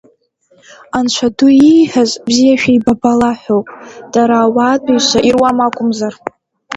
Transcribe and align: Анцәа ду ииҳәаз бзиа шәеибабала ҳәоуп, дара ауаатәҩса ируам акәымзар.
Анцәа 0.97 1.27
ду 1.37 1.47
ииҳәаз 1.71 2.11
бзиа 2.25 2.55
шәеибабала 2.61 3.31
ҳәоуп, 3.41 3.67
дара 4.13 4.35
ауаатәҩса 4.39 5.19
ируам 5.29 5.57
акәымзар. 5.67 6.13